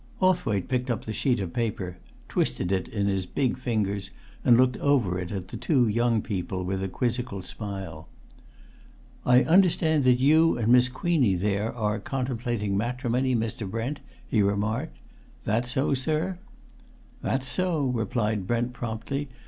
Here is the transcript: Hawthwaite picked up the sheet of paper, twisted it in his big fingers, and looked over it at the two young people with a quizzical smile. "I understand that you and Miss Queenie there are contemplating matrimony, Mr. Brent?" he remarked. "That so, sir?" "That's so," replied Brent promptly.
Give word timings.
Hawthwaite 0.19 0.67
picked 0.67 0.89
up 0.89 1.05
the 1.05 1.13
sheet 1.13 1.39
of 1.39 1.53
paper, 1.53 1.99
twisted 2.27 2.71
it 2.71 2.87
in 2.87 3.05
his 3.05 3.27
big 3.27 3.55
fingers, 3.55 4.09
and 4.43 4.57
looked 4.57 4.77
over 4.77 5.19
it 5.19 5.31
at 5.31 5.49
the 5.49 5.57
two 5.57 5.87
young 5.87 6.23
people 6.23 6.63
with 6.63 6.81
a 6.81 6.87
quizzical 6.87 7.43
smile. 7.43 8.07
"I 9.27 9.43
understand 9.43 10.03
that 10.05 10.17
you 10.17 10.57
and 10.57 10.69
Miss 10.71 10.87
Queenie 10.89 11.35
there 11.35 11.71
are 11.75 11.99
contemplating 11.99 12.75
matrimony, 12.75 13.35
Mr. 13.35 13.69
Brent?" 13.69 13.99
he 14.27 14.41
remarked. 14.41 14.97
"That 15.43 15.67
so, 15.67 15.93
sir?" 15.93 16.39
"That's 17.21 17.47
so," 17.47 17.85
replied 17.85 18.47
Brent 18.47 18.73
promptly. 18.73 19.29